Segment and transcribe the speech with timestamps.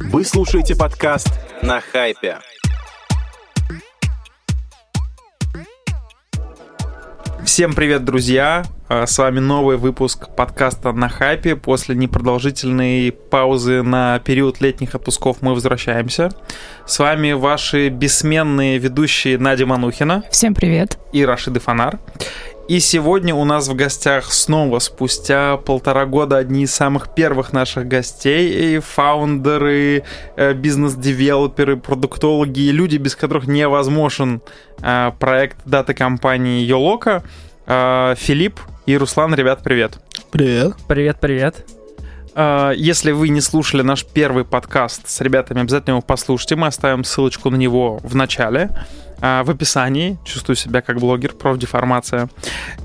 [0.00, 1.28] Вы слушаете подкаст
[1.62, 2.38] на хайпе.
[7.44, 8.64] Всем привет, друзья!
[8.90, 11.56] А, С вами новый выпуск подкаста на хайпе.
[11.56, 16.30] После непродолжительной паузы на период летних отпусков мы возвращаемся.
[16.86, 20.98] С вами ваши бессменные ведущие Надя Манухина Всем привет.
[21.12, 21.98] и Рашиды Фонар.
[22.66, 27.88] И сегодня у нас в гостях снова, спустя полтора года, одни из самых первых наших
[27.88, 30.04] гостей, и фаундеры,
[30.36, 34.40] э, бизнес-девелоперы, продуктологи, и люди, без которых невозможен
[34.82, 37.22] э, проект дата-компании Йолока.
[37.66, 39.98] Э, Филипп и Руслан, ребят, привет.
[40.30, 40.72] Привет.
[40.88, 41.66] Привет, привет.
[42.34, 46.56] Э, Если вы не слушали наш первый подкаст с ребятами, обязательно его послушайте.
[46.56, 48.70] Мы оставим ссылочку на него в начале,
[49.20, 50.18] э, в описании.
[50.24, 52.30] Чувствую себя как блогер, профдеформация.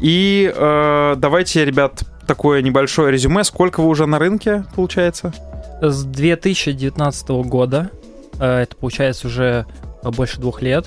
[0.01, 3.45] И э, давайте, ребят, такое небольшое резюме.
[3.45, 5.33] Сколько вы уже на рынке, получается?
[5.81, 7.91] С 2019 года,
[8.39, 9.65] это получается уже
[10.03, 10.85] больше двух лет,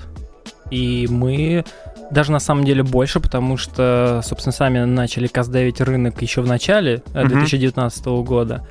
[0.70, 1.64] и мы
[2.10, 7.02] даже на самом деле больше, потому что, собственно, сами начали каздевить рынок еще в начале
[7.14, 7.28] э, Мгм.
[7.30, 8.66] 2019 года,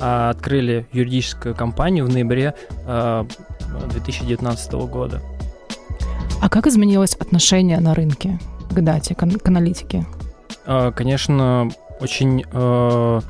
[0.00, 2.54] а открыли юридическую компанию в ноябре
[2.86, 3.24] э,
[3.92, 5.20] 2019 года.
[6.42, 8.38] А как изменилось отношение на рынке
[8.70, 10.06] к дате, к, ан- к аналитике?
[10.66, 13.20] Э, Конечно, очень э,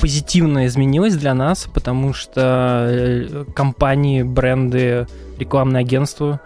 [0.00, 5.06] позитивно изменилось для нас, потому что э, компании, бренды,
[5.38, 6.40] рекламные агентства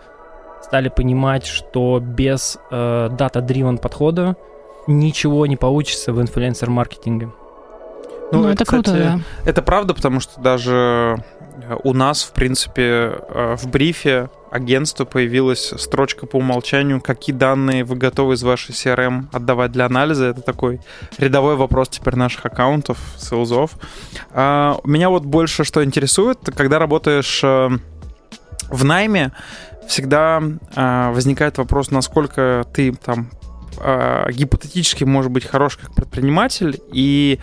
[0.73, 4.37] стали понимать, что без э, data-driven подхода
[4.87, 7.31] ничего не получится в инфлюенсер-маркетинге.
[8.33, 9.21] Ну, это, круто, кстати, да.
[9.45, 11.23] Это правда, потому что даже
[11.69, 17.85] э, у нас, в принципе, э, в брифе агентства появилась строчка по умолчанию, какие данные
[17.85, 20.25] вы готовы из вашей CRM отдавать для анализа.
[20.25, 20.81] Это такой
[21.19, 23.73] рядовой вопрос теперь наших аккаунтов, селзов.
[24.33, 27.69] А, Меня вот больше что интересует, когда работаешь э,
[28.71, 29.33] в найме,
[29.93, 30.43] всегда
[30.75, 33.31] э, возникает вопрос, насколько ты там
[33.79, 37.39] э, гипотетически может быть хорош как предприниматель и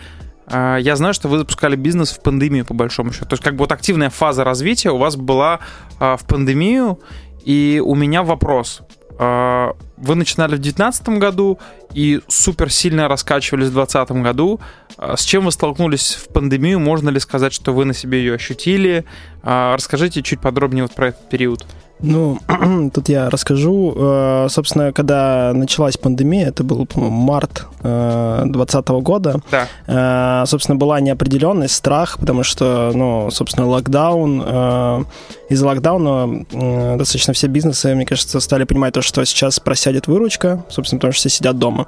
[0.52, 3.26] а, я знаю, что вы запускали бизнес в пандемию, по большому счету.
[3.26, 5.60] То есть, как бы вот активная фаза развития у вас была
[6.00, 6.98] а, в пандемию.
[7.44, 8.82] И у меня вопрос.
[9.16, 11.60] А, Вы начинали в 2019 году
[11.94, 14.60] и супер сильно раскачивались в 2020 году.
[14.98, 16.80] С чем вы столкнулись в пандемию?
[16.80, 19.04] Можно ли сказать, что вы на себе ее ощутили?
[19.42, 21.64] Расскажите чуть подробнее вот про этот период.
[22.02, 22.38] Ну,
[22.94, 23.94] тут я расскажу.
[23.96, 30.42] Э, Собственно, когда началась пандемия, это был, по-моему, март 2020 года, Да.
[30.42, 35.04] э, собственно, была неопределенность, страх, потому что, ну, собственно, локдаун, э,
[35.48, 40.62] из-за локдауна э, достаточно все бизнесы, мне кажется, стали понимать то, что сейчас просядет выручка,
[40.68, 41.86] собственно, потому что все сидят дома.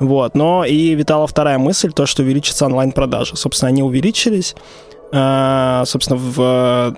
[0.00, 3.36] Вот, но и витала вторая мысль, то, что увеличится онлайн-продажи.
[3.36, 6.96] Собственно, они увеличились, Э, собственно, в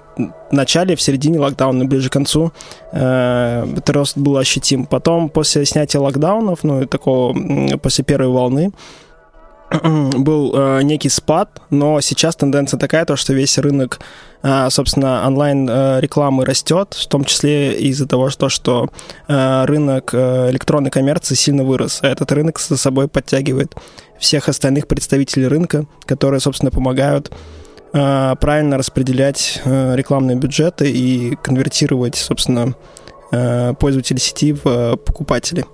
[0.50, 2.52] начале, в середине локдауна, ближе к концу,
[2.92, 4.86] э, этот рост был ощутим.
[4.86, 7.36] Потом, после снятия локдаунов, ну, и такого,
[7.78, 8.72] после первой волны,
[9.82, 14.00] был э, некий спад, но сейчас тенденция такая, то, что весь рынок,
[14.42, 18.88] э, собственно, онлайн-рекламы растет, в том числе из-за того, что, что
[19.28, 22.00] э, рынок э, электронной коммерции сильно вырос.
[22.02, 23.74] А этот рынок за собой подтягивает
[24.18, 27.34] всех остальных представителей рынка, которые, собственно, помогают э,
[27.92, 32.74] правильно распределять э, рекламные бюджеты и конвертировать, собственно,
[33.32, 35.64] э, пользователей сети в э, покупателей.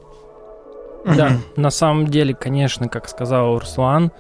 [1.05, 4.11] Да, на самом деле, конечно, как сказал Руслан,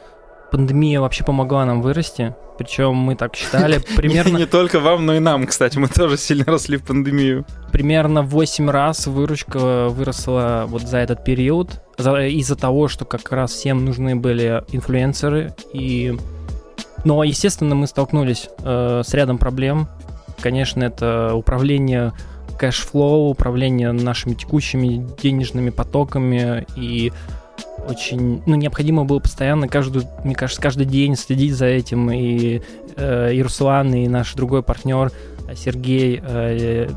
[0.50, 2.34] пандемия вообще помогла нам вырасти.
[2.58, 5.76] Причем мы так считали, примерно, Не только вам, но и нам, кстати.
[5.78, 7.44] Мы тоже сильно росли в пандемию.
[7.72, 11.82] примерно 8 раз выручка выросла вот за этот период.
[11.98, 15.54] за- из-за того, что как раз всем нужны были инфлюенсеры.
[15.72, 16.16] И...
[17.04, 19.88] Но, естественно, мы столкнулись э, с рядом проблем.
[20.40, 22.12] Конечно, это управление
[22.58, 27.12] cash flow, управление нашими текущими денежными потоками и
[27.88, 32.62] очень, ну, необходимо было постоянно каждую, мне кажется, каждый день следить за этим, и,
[32.96, 35.12] э, и Руслан, и наш другой партнер
[35.46, 36.88] э, Сергей э,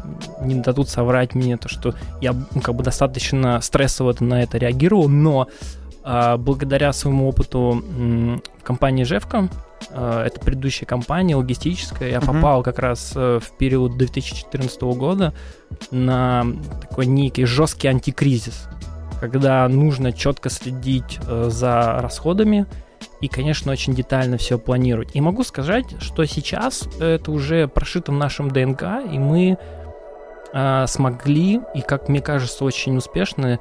[0.41, 5.09] не дадут соврать мне, то, что я ну, как бы достаточно стрессово на это реагировал,
[5.09, 5.47] но
[6.03, 12.27] э, благодаря своему опыту м, в компании Жевка, э, это предыдущая компания логистическая, я Мгм.
[12.27, 15.33] попал как раз э, в период 2014 года
[15.91, 16.45] на
[16.81, 18.67] такой некий жесткий антикризис,
[19.19, 22.65] когда нужно четко следить э, за расходами
[23.21, 25.15] и, конечно, очень детально все планировать.
[25.15, 29.57] И могу сказать, что сейчас это уже прошито в нашем ДНК, и мы
[30.53, 33.59] э, смогли, и, как мне кажется, очень успешно,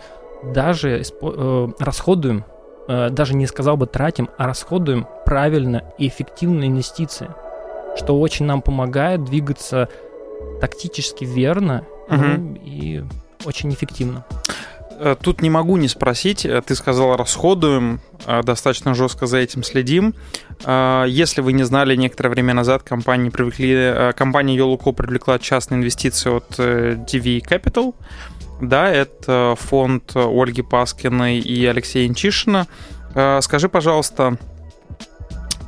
[0.54, 2.55] даже э, расходуем, э,
[2.88, 7.28] даже не сказал бы тратим, а расходуем правильно и эффективно инвестиции.
[7.98, 9.88] что очень нам помогает двигаться
[10.60, 12.54] тактически верно Мгм.
[12.54, 13.02] ну, и
[13.46, 14.24] очень эффективно.
[14.98, 16.44] Э, Тут не могу не спросить.
[16.46, 20.14] Э, Ты сказал, расходуем, э, достаточно жестко за этим следим.
[20.66, 25.78] Э, Если вы не знали, некоторое время назад компании привлекли, э, компания Yoluko привлекла частные
[25.78, 27.94] инвестиции от э, DV Capital.
[28.60, 32.66] Да, это фонд Ольги Паскиной и Алексея Инчишина.
[33.14, 34.38] Э, Скажи, пожалуйста,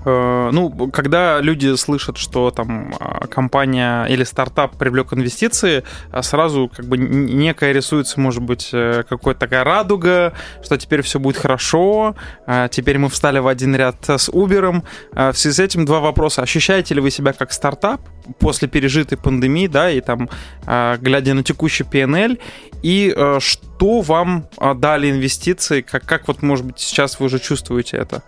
[0.04, 6.86] ну, когда люди слышат, что там э, компания или стартап привлек инвестиции, а сразу как
[6.86, 12.14] бы некая рисуется, может быть, э, какая-то такая радуга, что теперь все будет хорошо,
[12.46, 14.82] а теперь мы встали в один ряд с Uber.
[15.14, 16.42] А В связи с этим два вопроса.
[16.42, 18.00] Ощущаете ли вы себя как стартап
[18.38, 20.28] после пережитой пандемии, да, и там,
[20.66, 22.38] а, глядя на текущий PNL,
[22.82, 27.38] и э, что вам а, дали инвестиции, как, как вот, может быть, сейчас вы уже
[27.38, 28.22] чувствуете это?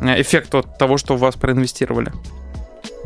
[0.00, 2.12] Э, Эффект от того, что в вас проинвестировали.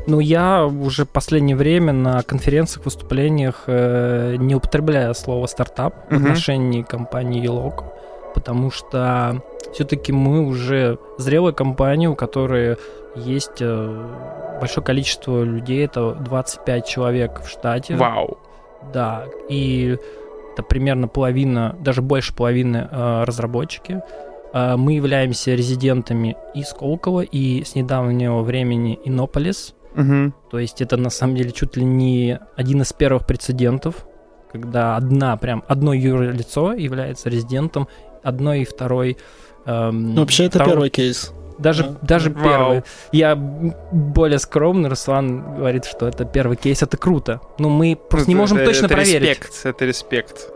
[0.06, 6.24] Ну, я уже последнее время на конференциях, выступлениях э, не употребляю слово стартап в Мгм.
[6.24, 7.84] отношении компании Елок,
[8.34, 9.42] потому что
[9.72, 12.76] все-таки мы уже зрелая компания, у которой
[13.16, 14.06] есть э,
[14.60, 17.96] большое количество людей, это 25 человек в штате.
[17.96, 18.38] Вау.
[18.92, 19.96] Да, и
[20.52, 24.02] это примерно половина, даже больше половины э, разработчики.
[24.54, 29.74] Э, мы являемся резидентами и Сколково, и с недавнего времени Иннополис.
[29.94, 30.32] Мгм.
[30.50, 34.06] То есть это на самом деле чуть ли не один из первых прецедентов,
[34.52, 37.88] когда одна, прям одно юрлицо является резидентом,
[38.22, 39.16] одной и второй...
[39.66, 41.32] эм, Ну, Вообще, это второй- первый кейс.
[41.58, 41.96] Даже, Да.
[42.02, 42.42] даже Вау.
[42.44, 42.82] первый.
[43.12, 47.40] Я более скромный, Руслан говорит, что это первый кейс, это круто.
[47.58, 49.28] Но мы просто не можем Это- точно это проверить.
[49.28, 50.50] Респект, это респект.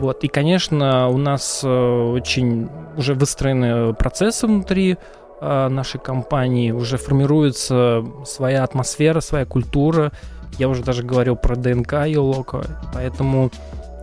[0.00, 4.96] Вот, и, конечно, у нас э, очень уже выстроены процессы внутри
[5.40, 10.12] э, нашей компании, уже формируется своя атмосфера, своя культура.
[10.58, 13.50] Я уже даже говорил про ДНК Йолока, поэтому,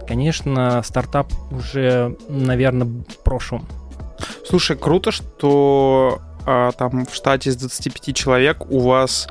[0.07, 3.68] конечно, стартап уже, наверное, в прошлом.
[4.45, 9.27] Слушай, круто, что а, там в штате из 25 человек у вас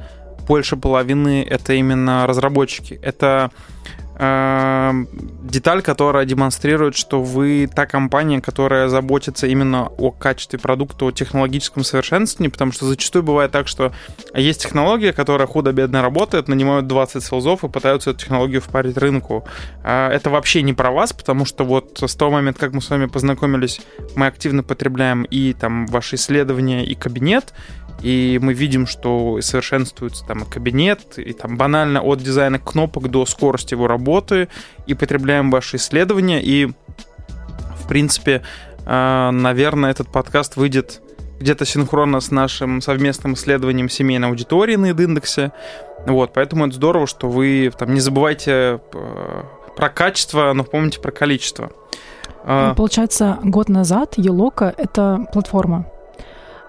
[0.47, 2.99] больше половины это именно разработчики.
[3.03, 3.51] Это
[4.21, 11.85] деталь, которая демонстрирует, что вы та компания, которая заботится именно о качестве продукта, о технологическом
[11.85, 13.93] совершенствовании, потому что зачастую бывает так, что
[14.35, 19.47] есть технология, которая худо-бедно работает, нанимают 20 селзов и пытаются эту технологию впарить рынку.
[19.83, 22.91] А, Это вообще не про вас, потому что вот с того момента, как мы с
[22.91, 23.81] вами познакомились,
[24.17, 27.55] мы активно потребляем и там ваши исследования, и кабинет,
[28.01, 33.75] и мы видим, что совершенствуется там кабинет, и там банально от дизайна кнопок до скорости
[33.75, 34.49] его работы,
[34.87, 38.43] и потребляем ваши исследования, и в принципе,
[38.87, 41.03] э, наверное, этот подкаст выйдет
[41.41, 45.53] где-то синхронно с нашим совместным исследованием семейной аудитории на индексе.
[46.07, 49.43] Вот, поэтому это здорово, что вы там не забывайте э,
[49.77, 51.73] про качество, но помните про количество.
[52.45, 55.87] А, Получается, год назад Елока— это платформа.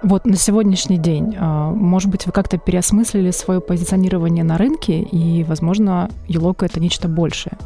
[0.03, 5.43] Вот на сегодняшний день, а, может быть, вы как-то переосмыслили свое позиционирование на рынке, и,
[5.43, 7.57] возможно, Елока— это нечто большее.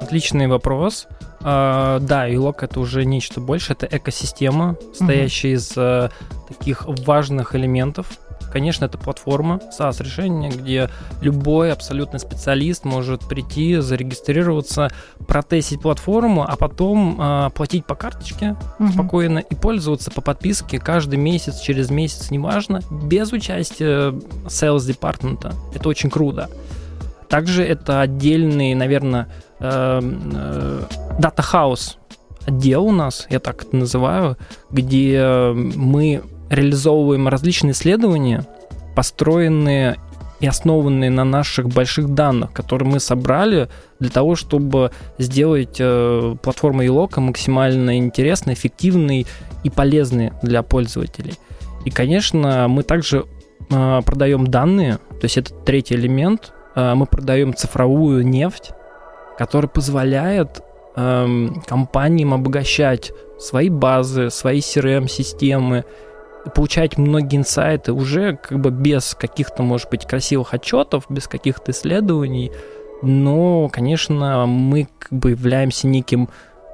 [0.00, 1.08] Отличный вопрос.
[1.40, 6.10] А, да, Илок это уже нечто больше, это экосистема, состоящая из э,
[6.48, 8.06] таких важных элементов.
[8.52, 10.90] Конечно, это платформа, SaaS-решение, где
[11.22, 14.90] любой абсолютно специалист может прийти, зарегистрироваться,
[15.26, 18.92] протестить платформу, а потом э, платить по карточке Мгм.
[18.92, 24.10] спокойно и пользоваться по подписке каждый месяц, через месяц, неважно, без участия
[24.46, 25.54] sales департамента.
[25.74, 26.50] Это очень круто.
[27.28, 29.28] Также это отдельный, наверное,
[29.58, 31.96] Data House
[32.44, 34.36] отдел у нас, я так это называю,
[34.70, 38.46] где мы реализовываем различные исследования,
[38.94, 39.96] построенные
[40.40, 43.68] и основанные на наших больших данных, которые мы собрали
[44.00, 49.26] для того, чтобы сделать э, платформу Елока максимально интересной, эффективной
[49.62, 51.34] и полезной для пользователей.
[51.84, 53.24] И, конечно, мы также
[53.70, 56.52] э, продаем данные, то есть это третий элемент.
[56.74, 58.72] Э, мы продаем цифровую нефть,
[59.38, 60.60] которая позволяет
[60.96, 65.84] эм, компаниям обогащать свои базы, свои CRM-системы,
[66.54, 72.50] получать многие инсайты уже как бы без каких-то, может быть, красивых отчетов, без каких-то исследований,
[73.02, 76.28] но, конечно, мы как бы являемся неким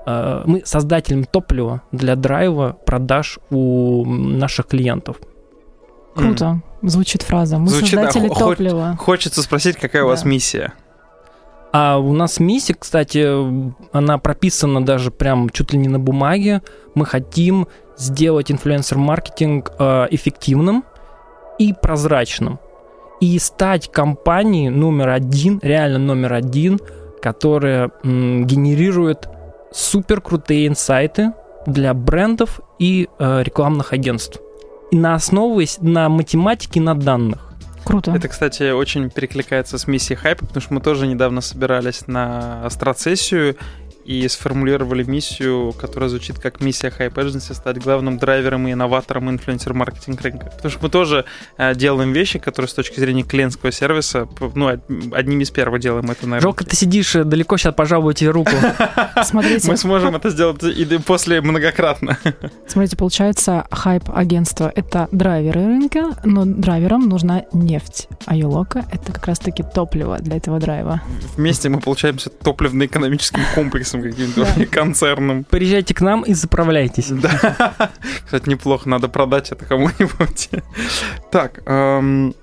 [0.06, 5.16] э, мы создателем топлива для драйва продаж у наших клиентов.
[6.14, 6.60] Круто.
[6.82, 7.58] Звучит фраза.
[7.58, 8.96] Мы Звучит, да, создатели хо- топлива.
[8.98, 10.28] Хочется спросить, какая у вас Да.
[10.28, 10.72] миссия?
[11.72, 13.26] А у нас миссия, кстати,
[13.92, 16.62] она прописана даже прям чуть ли не на бумаге.
[16.94, 20.84] Мы хотим сделать инфлюенсер-маркетинг э, эффективным
[21.58, 22.58] и прозрачным.
[23.20, 26.78] и стать компанией номер один, реально номер один,
[27.20, 29.28] которая м, генерирует
[29.72, 31.32] супер крутые инсайты
[31.66, 34.40] для брендов и э, рекламных агентств.
[34.90, 37.47] И на основе, на математике, на данных.
[37.88, 38.12] Круто.
[38.12, 43.56] Это, кстати, очень перекликается с миссией хайпа, потому что мы тоже недавно собирались на астроцессию
[44.08, 50.22] и сформулировали миссию, которая звучит как миссия Hype Agency стать главным драйвером и инноватором инфлюенсер-маркетинг
[50.22, 50.46] рынка.
[50.46, 51.26] Потому что мы тоже
[51.58, 54.68] э, делаем вещи, которые с точки зрения клиентского сервиса, ну,
[55.12, 56.40] одними из первых делаем это, наверное.
[56.40, 58.52] Жалко, ты сидишь э, далеко, сейчас пожалуй тебе руку.
[59.24, 59.68] Смотрите.
[59.68, 62.16] Мы сможем это сделать и после многократно.
[62.66, 69.62] Смотрите, получается, хайп-агентство— это драйверы рынка, но драйверам нужна нефть, а Юлока— это как раз-таки
[69.62, 71.02] топливо для этого драйва.
[71.36, 74.66] Вместе мы получаемся топливно-экономическим комплексом каким-то да.
[74.70, 75.44] концерном.
[75.44, 77.08] Приезжайте к нам и заправляйтесь.
[77.10, 77.90] Да.
[78.24, 80.50] Кстати, неплохо, надо продать это кому-нибудь.
[81.30, 82.34] Так, эм,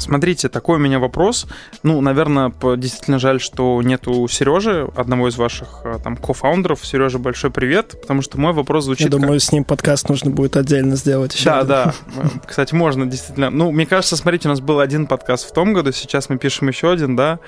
[0.00, 1.46] Смотрите, такой у меня вопрос.
[1.82, 6.84] Ну, наверное, действительно жаль, что нету Сережи, одного из ваших э, там кофаундеров.
[6.84, 9.06] Сережа, большой привет, потому что мой вопрос звучит.
[9.06, 11.34] Я думаю, с ним подкаст нужно будет отдельно сделать.
[11.34, 11.68] Еще да, один.
[11.68, 11.94] да.
[12.46, 13.50] Кстати, можно действительно.
[13.50, 16.68] Ну, мне кажется, смотрите, у нас был один подкаст в том году, сейчас мы пишем
[16.68, 17.38] еще один, да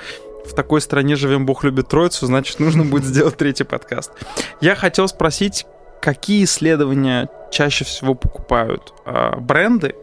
[0.45, 4.13] в такой стране живем, Бог любит Троицу, значит, нужно будет сделать третий подкаст.
[4.61, 5.67] Я хотел спросить,
[6.01, 9.95] какие исследования чаще всего покупают э, бренды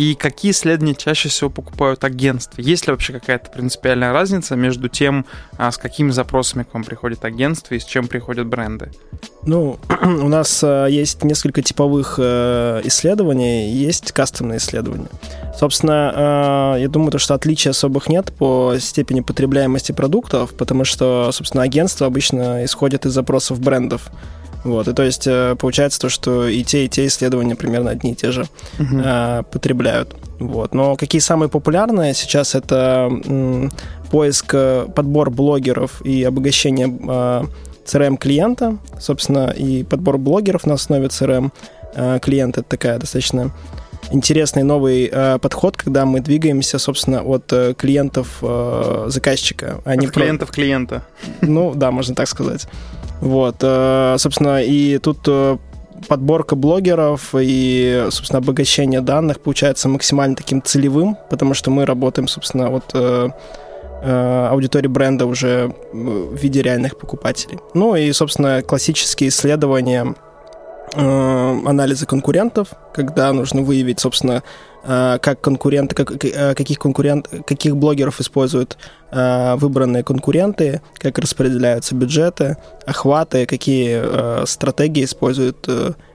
[0.00, 2.62] и какие исследования чаще всего покупают агентства?
[2.62, 5.26] Есть ли вообще какая-то принципиальная разница между тем,
[5.58, 8.92] а, с какими запросами к вам приходит агентство и с чем приходят бренды?
[9.44, 15.08] Ну, у нас а, есть несколько типовых а, исследований, есть кастомные исследования.
[15.58, 21.28] Собственно, а, я думаю, то, что отличий особых нет по степени потребляемости продуктов, потому что,
[21.30, 24.10] собственно, агентство обычно исходит из запросов брендов.
[24.64, 28.12] Вот, и то есть э, получается то, что и те, и те исследования примерно одни
[28.12, 28.46] и те же
[28.78, 29.40] uh-huh.
[29.40, 30.14] э, потребляют.
[30.38, 30.74] Вот.
[30.74, 33.70] Но какие самые популярные сейчас это м,
[34.10, 37.42] поиск, э, подбор блогеров и обогащение э,
[37.86, 41.50] CRM-клиента, собственно, и подбор блогеров на основе CRM
[42.20, 42.60] клиента.
[42.60, 43.50] Это такая достаточно
[44.12, 49.80] интересный новый э, подход, когда мы двигаемся, собственно, от э, клиентов э, заказчика.
[49.84, 50.54] А от не клиентов про...
[50.54, 51.02] клиента.
[51.40, 52.66] Ну, да, можно так сказать.
[53.20, 55.58] Вот, э, собственно, и тут э,
[56.08, 62.68] подборка блогеров и, собственно, обогащение данных получается максимально таким целевым, потому что мы работаем, собственно,
[62.68, 63.28] от э,
[64.02, 67.58] аудитории бренда уже в виде реальных покупателей.
[67.74, 70.14] Ну и, собственно, классические исследования
[70.94, 74.42] анализа конкурентов, когда нужно выявить, собственно,
[74.82, 78.78] Э, как конкуренты, как, э, каких, конкурент, каких блогеров используют
[79.10, 82.56] э, выбранные конкуренты, как распределяются бюджеты,
[82.86, 85.68] охваты, какие стратегии используют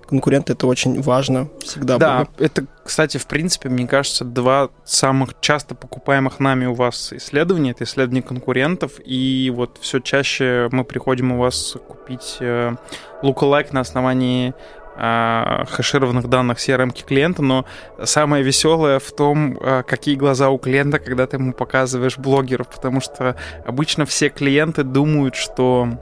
[0.07, 1.97] конкуренты, это очень важно всегда.
[1.97, 2.45] Да, было.
[2.45, 7.71] это, кстати, в принципе, мне кажется, два самых часто покупаемых нами у вас исследования.
[7.71, 14.53] Это исследования конкурентов, и вот все чаще мы приходим у вас купить lookalike на основании
[14.97, 17.65] а, хэшированных данных CRM клиента, но
[18.03, 23.01] самое веселое в том, а, какие глаза у клиента, когда ты ему показываешь блогеров, потому
[23.01, 23.35] что
[23.65, 25.99] обычно все клиенты думают, что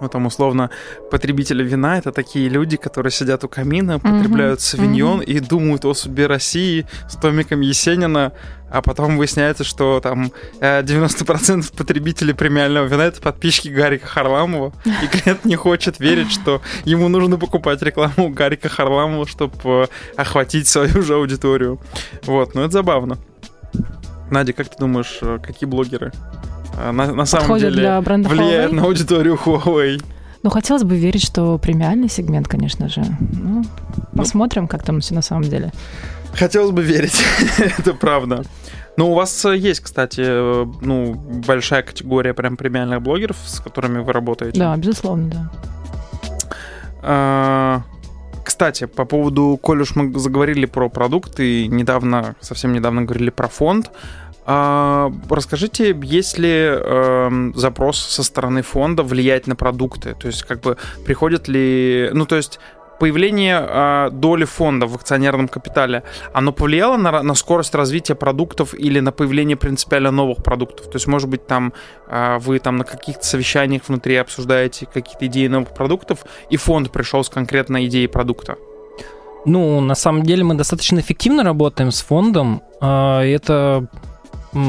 [0.00, 0.70] ну, там, условно,
[1.10, 4.76] потребители вина— это такие люди, которые сидят у камина, потребляют mm-hmm.
[4.76, 5.24] савиньон mm-hmm.
[5.24, 8.32] и думают о судьбе России с Томиком Есенина,
[8.70, 14.72] а потом выясняется, что там 90% э, потребителей премиального вина— это подписчики Гарика Харламова,
[15.02, 19.86] и клиент не хочет верить, что ему нужно покупать рекламу Гарика Харламова, чтобы э,
[20.16, 21.80] охватить свою же аудиторию.
[22.24, 23.18] Вот, ну это забавно.
[24.30, 26.12] Надя, как ты думаешь, э, какие блогеры
[26.76, 28.76] на, на самом деле для бренда влияют Huawei?
[28.76, 30.02] на аудиторию Huawei?
[30.42, 33.04] Ну, хотелось бы верить, что премиальный сегмент, конечно же.
[33.32, 33.64] Ну,
[33.96, 35.72] ну, посмотрим, как там все на самом деле.
[36.34, 37.20] Хотелось бы верить,
[37.78, 38.44] это правда.
[38.96, 40.20] Ну, у вас есть, кстати,
[40.84, 41.14] ну,
[41.46, 44.58] большая категория прям премиальных блогеров, с которыми вы работаете.
[44.58, 45.50] Да, безусловно, да.
[47.02, 47.82] А,
[48.44, 53.90] кстати, по поводу, коль уж мы заговорили про продукты, недавно, совсем недавно говорили про фонд,
[54.48, 60.14] а, расскажите, есть ли э, запрос со стороны фонда влиять на продукты?
[60.14, 62.10] То есть, как бы приходят ли...
[62.12, 62.60] Ну, то есть,
[63.00, 69.00] появление э, доли фонда в акционерном капитале, оно повлияло на, на скорость развития продуктов или
[69.00, 70.86] на появление принципиально новых продуктов?
[70.86, 71.72] То есть, может быть, там
[72.08, 77.24] э, вы там на каких-то совещаниях внутри обсуждаете какие-то идеи новых продуктов, и фонд пришел
[77.24, 78.56] с конкретной идеей продукта?
[79.44, 82.62] Ну, на самом деле мы достаточно эффективно работаем с фондом.
[82.80, 83.86] Это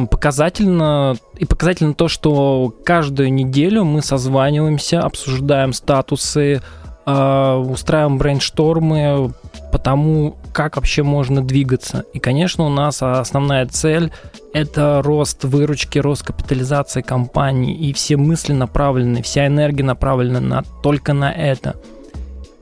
[0.10, 6.62] показательно и показательно то, что каждую неделю мы созваниваемся, обсуждаем статусы,
[7.06, 9.34] э, устраиваем брейнштормы
[9.72, 12.04] по тому, как вообще можно двигаться.
[12.14, 14.12] И, конечно, у нас основная цель–
[14.54, 21.14] это рост выручки, рост капитализации компании, и все мысли направлены, вся энергия направлена на, только
[21.14, 21.76] на это.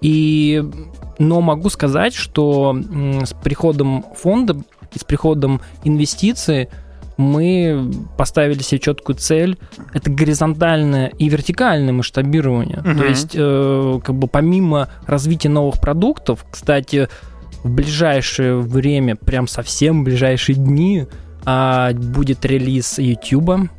[0.02, 0.64] И,
[1.18, 2.78] но могу сказать, что
[3.24, 4.58] с приходом фонда
[4.94, 6.70] и с приходом инвестиций–
[7.18, 9.58] мы поставили себе четкую цель.
[9.94, 12.80] Это горизонтальное и вертикальное масштабирование.
[12.80, 13.00] Угу.
[13.00, 17.08] То есть, э, как бы помимо развития новых продуктов, кстати,
[17.64, 21.08] в ближайшее время, прям совсем в ближайшие дни,
[21.46, 23.70] э, будет релиз YouTube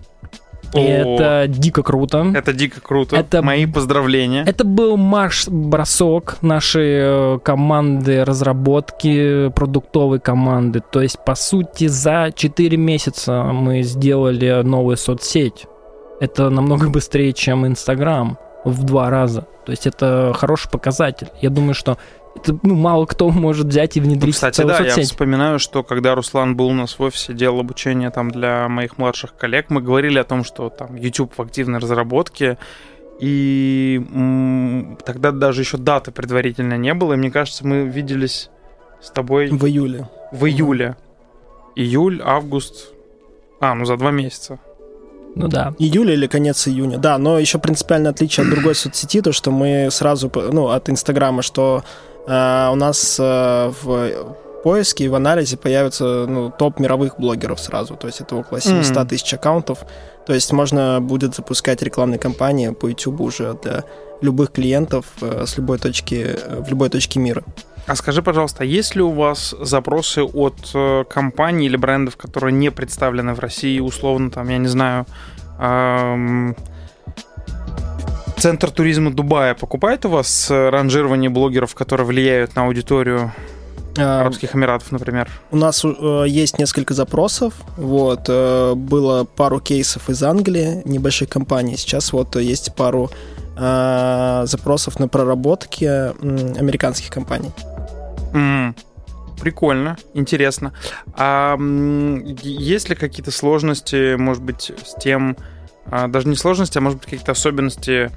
[0.76, 2.32] и это дико круто.
[2.34, 3.16] Это дико круто.
[3.16, 4.44] Это, Мои поздравления.
[4.46, 10.80] Это был марш-бросок нашей э, команды разработки, продуктовой команды.
[10.80, 15.66] То есть, по сути, за 4 месяца мы сделали новую соцсеть.
[16.20, 18.38] Это намного быстрее, чем Инстаграм
[18.70, 19.46] в два раза.
[19.64, 21.28] То есть это хороший показатель.
[21.40, 21.98] Я думаю, что
[22.34, 24.96] это, ну, мало кто может взять и внедрить ну, кстати, да, соцсеть.
[24.96, 28.98] я вспоминаю, что когда Руслан был у нас в офисе, делал обучение там для моих
[28.98, 32.58] младших коллег, мы говорили о том, что там YouTube в активной разработке,
[33.20, 38.50] и м- тогда даже еще даты предварительно не было, и мне кажется, мы виделись
[39.00, 39.48] с тобой...
[39.48, 40.08] В июле.
[40.32, 40.96] В июле.
[41.76, 42.92] Июль, август.
[43.60, 44.58] А, ну за два месяца.
[45.36, 45.74] Ну да.
[45.78, 46.98] Июля или конец июня.
[46.98, 51.42] Да, но еще принципиальное отличие от другой соцсети, то, что мы сразу, ну, от Инстаграма,
[51.42, 51.84] что
[52.26, 54.10] э, у нас э, в
[54.64, 57.96] поиске и в анализе появится ну, топ мировых блогеров сразу.
[57.96, 59.08] То есть это около 700 mm.
[59.08, 59.84] тысяч аккаунтов.
[60.26, 63.84] То есть можно будет запускать рекламные кампании по YouTube уже для
[64.22, 67.44] любых клиентов э, с любой точки, э, в любой точке мира.
[67.86, 72.70] А скажи, пожалуйста, есть ли у вас запросы от э, компаний или брендов, которые не
[72.70, 75.06] представлены в России, условно, там, я не знаю,
[75.58, 76.56] эм,
[78.38, 83.32] Центр туризма Дубая покупает у вас ранжирование блогеров, которые влияют на аудиторию
[83.98, 85.28] Арабских Эмиратов, например?
[85.50, 87.54] У нас э, есть несколько запросов.
[87.76, 91.76] Вот, э, было пару кейсов из Англии, небольших компаний.
[91.76, 93.10] Сейчас вот есть пару
[93.56, 96.12] э, запросов на проработки э,
[96.58, 97.52] американских компаний.
[98.36, 98.74] Mm.
[99.40, 100.72] Прикольно, интересно.
[101.14, 101.58] А
[102.42, 105.36] есть ли какие-то сложности, может быть, с тем,
[105.86, 108.10] а, даже не сложности, а может быть какие-то особенности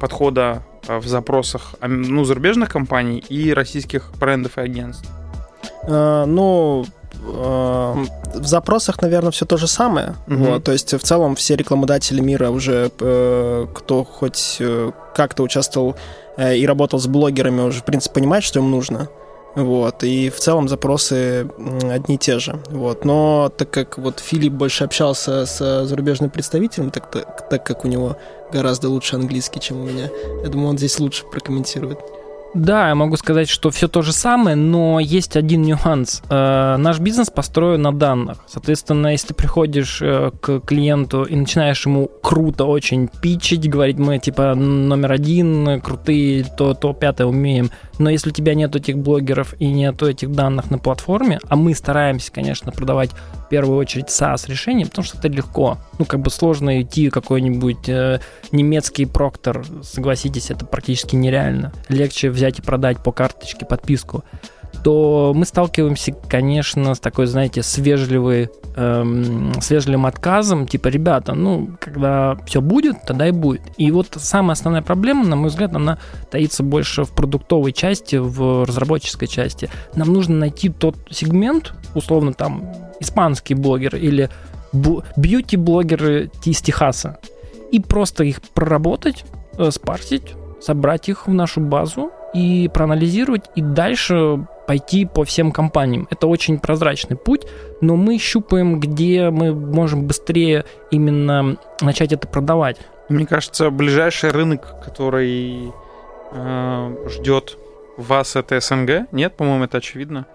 [0.00, 5.10] подхода а, в запросах ну, зарубежных компаний и российских брендов и агентств?
[5.88, 6.86] А, ну,
[7.24, 7.96] а,
[8.34, 10.14] в запросах, наверное, все то же самое.
[10.26, 10.36] Угу.
[10.36, 15.96] Вот, то есть в целом все рекламодатели мира уже, э, кто хоть э, как-то участвовал
[16.36, 19.08] э, и работал с блогерами, уже в принципе понимает, что им нужно.
[19.54, 21.48] Вот, и в целом запросы
[21.82, 22.58] одни и те же.
[22.70, 23.04] Вот.
[23.04, 27.88] Но так как вот Филипп больше общался с зарубежным представителем, так, так, так как у
[27.88, 28.16] него
[28.52, 30.08] гораздо лучше английский, чем у меня,
[30.42, 31.98] я думаю, он здесь лучше прокомментирует.
[32.54, 36.22] Да, я могу сказать, что все то же самое, но есть один нюанс.
[36.28, 38.38] Э, наш бизнес построен на данных.
[38.46, 44.18] Соответственно, если ты приходишь э, к клиенту и начинаешь ему круто очень пичить, говорить, мы
[44.18, 47.70] типа номер один, крутые, то, то пятое умеем,
[48.02, 51.74] но если у тебя нет этих блогеров и нет этих данных на платформе, а мы
[51.74, 55.78] стараемся, конечно, продавать в первую очередь SaaS решения, потому что это легко.
[55.98, 61.72] Ну, как бы сложно идти какой-нибудь э, немецкий проктор, согласитесь, это практически нереально.
[61.88, 64.24] Легче взять и продать по карточке подписку
[64.84, 71.70] то мы сталкиваемся, конечно, с такой, знаете, с, вежливой, эм, с отказом, типа, ребята, ну,
[71.80, 73.62] когда все будет, тогда и будет.
[73.76, 75.98] И вот самая основная проблема, на мой взгляд, она
[76.30, 79.70] таится больше в продуктовой части, в разработческой части.
[79.94, 84.30] Нам нужно найти тот сегмент, условно, там, испанский блогер или
[84.72, 87.18] бьюти-блогеры из Техаса,
[87.70, 89.24] и просто их проработать,
[89.58, 96.08] э, спарсить, собрать их в нашу базу и проанализировать, и дальше пойти по всем компаниям.
[96.10, 97.42] Это очень прозрачный путь,
[97.80, 102.78] но мы щупаем, где мы можем быстрее именно начать это продавать.
[103.08, 105.72] Мне кажется, ближайший рынок, который
[106.32, 107.58] э, ждет
[107.96, 109.12] вас, это СНГ.
[109.12, 110.26] Нет, по-моему, это очевидно.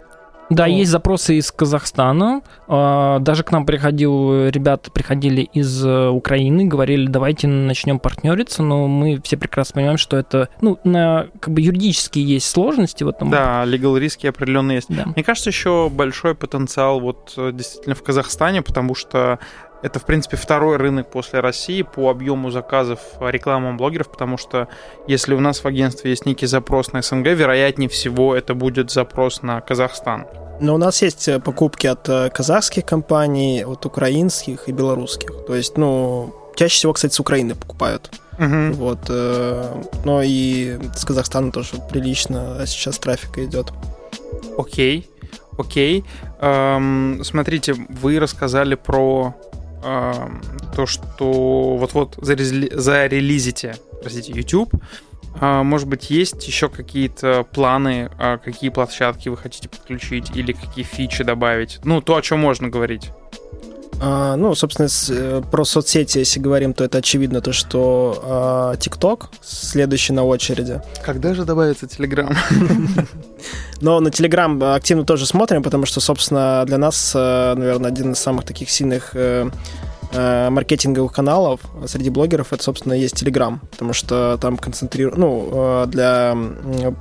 [0.50, 0.74] Да, ну.
[0.74, 2.42] есть запросы из Казахстана.
[2.68, 8.88] А, даже к нам приходил, ребята приходили из э, Украины, говорили, давайте начнем партнериться, но
[8.88, 13.30] мы все прекрасно понимаем, что это, ну, на, как бы юридически есть сложности в этом.
[13.30, 14.88] Да, legal риски определенные есть.
[14.90, 15.06] Да.
[15.06, 19.40] Мне кажется, еще большой потенциал вот э, действительно в Казахстане, потому что
[19.82, 24.68] это, в принципе, второй рынок после России по объему заказов рекламы блогеров, потому что
[25.08, 29.42] если у нас в агентстве есть некий запрос на СНГ, вероятнее всего это будет запрос
[29.42, 30.26] на Казахстан.
[30.60, 35.46] Но у нас есть э, покупки от э, казахских компаний, от украинских и белорусских.
[35.46, 38.10] То есть, ну, чаще всего, кстати, с Украины покупают.
[38.40, 38.74] Мгм.
[38.74, 39.00] Вот.
[39.10, 43.72] э, Но и с Казахстана тоже прилично сейчас трафика идет.
[44.58, 45.10] Окей,
[45.58, 46.04] окей.
[46.40, 49.36] Эм, смотрите, вы рассказали про
[50.76, 54.74] то, что вот-вот зарезли- зарелизите, простите, YouTube.
[55.40, 60.84] А, может быть, есть еще какие-то планы, а, какие площадки вы хотите подключить или какие
[60.84, 61.80] фичи добавить?
[61.84, 63.12] Ну, то, о чем можно говорить.
[64.00, 68.74] А, ну, собственно, с- э, про соцсети, если говорим, то это очевидно то, что а,
[68.76, 70.82] TikTok следующий на очереди.
[71.04, 72.36] Когда же добавится Telegram?
[73.82, 78.20] Но на Telegram активно тоже смотрим, потому что, собственно, для нас, э, наверное, один из
[78.20, 79.50] самых таких сильных э,
[80.14, 86.36] маркетинговых каналов среди блогеров это, собственно, есть Telegram, потому что там концентрируют, ну, э, для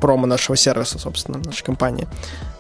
[0.01, 2.09] промо нашего сервиса, собственно, нашей компании.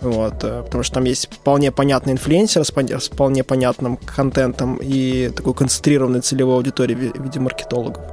[0.00, 5.54] Вот, э, потому что там есть вполне понятный инфлюенсер с вполне понятным контентом и такой
[5.54, 8.04] концентрированной целевой аудитории в ви- в виде маркетологов.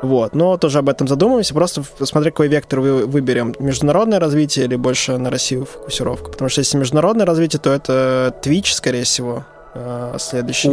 [0.00, 4.76] Вот, но тоже об этом задумываемся, просто смотря какой вектор вы выберем, международное развитие или
[4.76, 6.30] больше на Россию фокусировка.
[6.30, 10.68] Потому что если международное развитие, то это Twitch, скорее всего, э, следующий.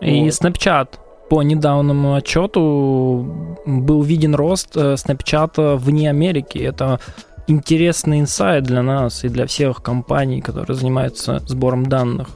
[0.00, 0.32] И Вот.
[0.32, 0.88] Snapchat.
[1.28, 3.26] По недавнему отчету
[3.64, 6.58] был виден рост э, Snapchat вне Америки.
[6.58, 7.00] Это
[7.46, 12.28] интересный инсайт для нас и для всех компаний, которые занимаются сбором данных.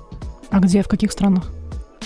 [0.51, 1.45] А где, в каких странах?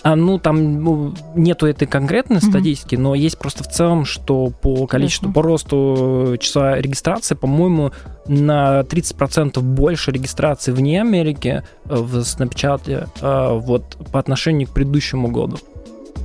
[0.02, 2.50] А ну там ну, нету этой конкретной Мгм.
[2.50, 5.34] статистики, но есть просто в целом, что по количеству, Ясно.
[5.34, 7.92] по росту числа регистрации, по-моему,
[8.26, 15.28] на 30% больше регистраций вне Америки э, в Snapchat э, вот по отношению к предыдущему
[15.28, 15.58] году.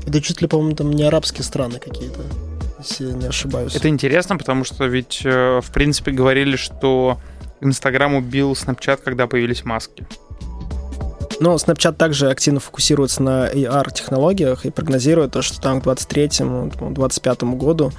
[0.08, 2.22] Это чуть ли, по-моему, там не арабские страны какие-то,
[2.80, 3.76] если я не ошибаюсь.
[3.76, 7.18] Это интересно, потому что ведь, э, в принципе, говорили, что
[7.60, 10.06] Инстаграм убил Snapchat, когда появились маски.
[11.40, 17.92] Но Snapchat также активно фокусируется на AR-технологиях и прогнозирует то, что там к 23-25 году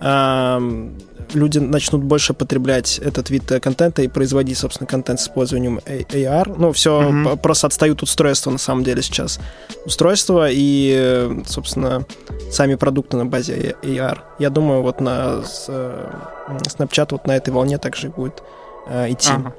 [0.00, 0.96] эм,
[1.32, 6.54] люди начнут больше потреблять этот вид э, контента и производить, собственно, контент с использованием AR.
[6.56, 7.38] Ну, все Мгм.
[7.38, 9.40] просто отстают устройства, на самом деле, сейчас.
[9.86, 12.04] Устройства и, собственно,
[12.50, 14.18] сами продукты на базе AR.
[14.38, 16.10] Я думаю, вот на э,
[16.48, 18.42] Snapchat вот на этой волне также и будет
[18.88, 19.30] э, идти.
[19.32, 19.54] Ага.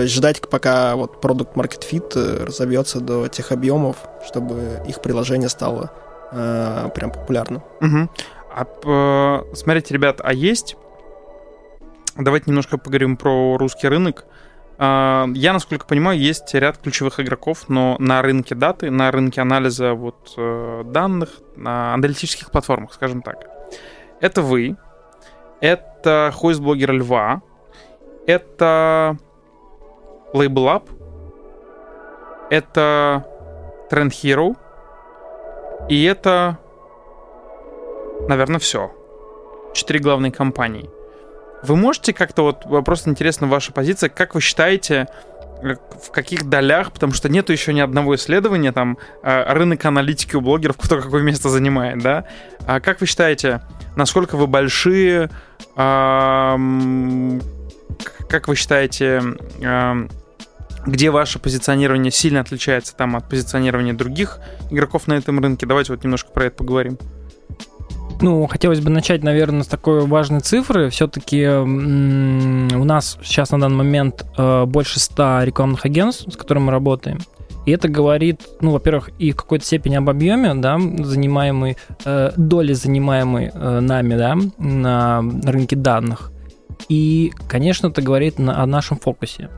[0.00, 5.02] То есть ждать, пока вот продукт Market Fit э, разовьется до тех объемов, чтобы их
[5.02, 5.90] приложение стало
[6.32, 7.62] э, прям популярным.
[7.80, 8.08] Мгм.
[8.50, 10.76] А, п- смотрите, ребят, а есть...
[12.16, 14.24] Давайте немножко поговорим про русский рынок.
[14.78, 19.92] А, Я, насколько понимаю, есть ряд ключевых игроков, но на рынке даты, на рынке анализа
[19.92, 23.46] вот э, данных, на аналитических платформах, скажем так.
[24.22, 24.78] Это вы,
[25.60, 27.42] это хойс блогера Льва,
[28.26, 29.18] это
[30.32, 30.82] Label Up,
[32.50, 33.24] это
[33.90, 34.56] Trend Hero,
[35.88, 36.58] и это
[38.28, 38.92] наверное, все.
[39.74, 40.90] Четыре главные компании.
[41.62, 45.08] Вы можете как-то вот э, просто интересна ваша позиция, как вы считаете,
[45.62, 50.36] э, в каких долях, потому что нету еще ни одного исследования, там, э, рынок аналитики
[50.36, 52.24] у блогеров, кто какое место занимает, да?
[52.66, 53.60] А как вы считаете,
[53.96, 55.30] насколько вы большие,
[55.74, 56.58] к-
[58.28, 59.22] как вы считаете,
[59.64, 60.08] ам,
[60.86, 64.40] где ваше позиционирование сильно отличается там от позиционирования других
[64.70, 65.66] игроков на этом рынке?
[65.66, 66.98] Давайте вот немножко про это поговорим.
[68.22, 70.90] Ну, хотелось бы начать, наверное, с такой важной цифры.
[70.90, 76.72] Все-таки у нас сейчас на данный момент э, больше 100 рекламных агентств, с которыми мы
[76.72, 77.20] работаем.
[77.64, 82.74] И это говорит, ну, во-первых, и в какой-то степени об объеме, да, занимаемой, э, доли
[82.74, 86.30] занимаемой э, нами, да, на рынке данных.
[86.88, 89.48] И, конечно, это говорит на- о нашем фокусе.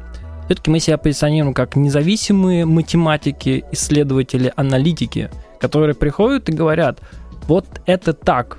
[0.53, 7.01] Все-таки мы себя позиционируем как независимые математики, исследователи, аналитики, которые приходят и говорят,
[7.49, 8.59] вот это так.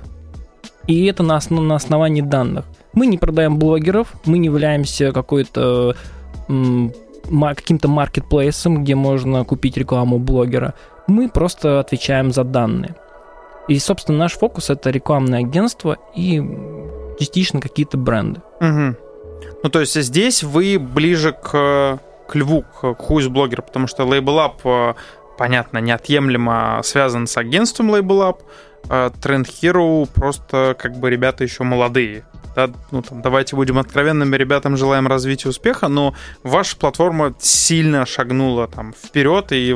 [0.88, 2.64] И это на, основ- на основании данных.
[2.94, 5.94] Мы не продаем блогеров, мы не являемся какой-то
[6.48, 6.92] м,
[7.30, 10.74] каким-то маркетплейсом, где можно купить рекламу блогера.
[11.06, 12.96] Мы просто отвечаем за данные.
[13.68, 16.42] И, собственно, наш фокус это рекламное агентство и
[17.20, 18.40] частично какие-то бренды.
[18.60, 18.96] Мгм.
[19.64, 21.98] Ну, то есть здесь вы ближе к,
[22.28, 24.94] к льву, к, к хуй блогера, потому что Label Up, э,
[25.38, 28.40] понятно, неотъемлемо связан с агентством Label Up.
[28.90, 32.26] э, Trend Hero просто как бы ребята еще молодые.
[32.54, 38.68] Да, ну, там, давайте будем откровенными, ребятам желаем развития успеха, но ваша платформа сильно шагнула
[38.68, 39.74] там вперед, и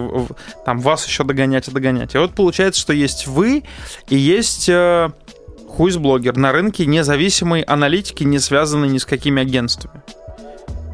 [0.66, 2.14] там вас еще догонять и догонять.
[2.14, 3.64] И вот получается, что есть вы,
[4.08, 5.10] и есть э,
[5.68, 10.02] хуйс блогер на рынке независимой аналитики, не связанной ни с какими агентствами.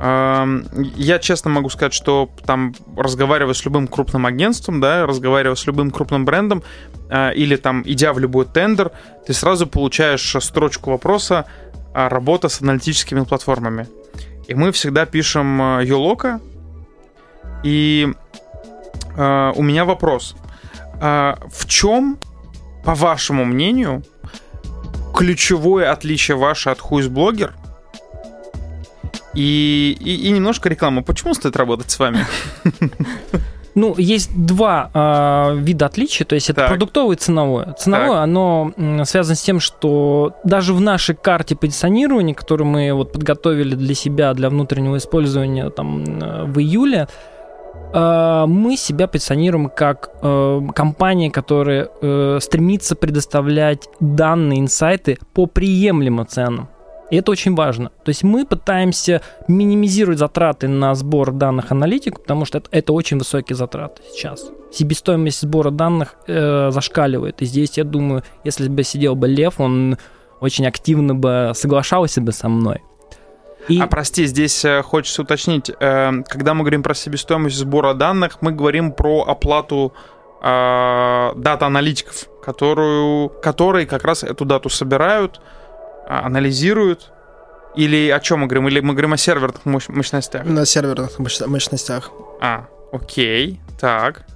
[0.00, 5.90] Я честно могу сказать, что там разговаривая с любым крупным агентством, да, разговаривая с любым
[5.90, 6.62] крупным брендом,
[7.08, 8.90] э, или там идя в любой тендер,
[9.24, 11.46] ты сразу получаешь строчку вопроса
[11.94, 13.86] а, работа с аналитическими платформами.
[14.48, 16.40] И мы всегда пишем Юлока.
[17.62, 18.12] И
[19.16, 20.36] э, у меня вопрос.
[21.00, 22.18] А, в чем,
[22.84, 24.02] по вашему мнению,
[25.14, 27.54] ключевое отличие ваше от Хуизблогер?
[29.34, 31.02] И, и, и немножко рекламы.
[31.02, 32.26] Почему стоит работать с вами?
[33.76, 36.70] Ну, есть два э, вида отличия, то есть это Так.
[36.70, 37.72] продуктовое и ценовое.
[37.72, 38.22] Ценовое, Так.
[38.22, 43.74] оно м, связано с тем, что даже в нашей карте позиционирования, которую мы вот подготовили
[43.74, 47.33] для себя, для внутреннего использования там э, в июле, э,
[47.94, 56.68] мы себя позиционируем как э, компания, которая э, стремится предоставлять данные, инсайты по приемлемым ценам.
[57.10, 57.90] И это очень важно.
[58.04, 63.18] То есть мы пытаемся минимизировать затраты на сбор данных аналитику, потому что это, это очень
[63.18, 64.50] высокие затраты сейчас.
[64.72, 67.42] Себестоимость сбора данных э, зашкаливает.
[67.42, 69.98] И здесь, я думаю, если бы сидел бы Лев, он
[70.40, 72.82] очень активно бы соглашался бы со мной.
[73.68, 73.80] И...
[73.80, 78.52] А прости, здесь э, хочется уточнить, э, когда мы говорим про себестоимость сбора данных, мы
[78.52, 79.94] говорим про оплату
[80.42, 85.40] э, дата-аналитиков, которую, которые как раз эту дату собирают,
[86.06, 87.10] а, анализируют.
[87.76, 88.68] Или о чем мы говорим?
[88.68, 90.44] Или мы говорим о серверных мощ- мощностях?
[90.44, 92.10] На серверных мощ- мощностях.
[92.40, 94.26] А, окей, так.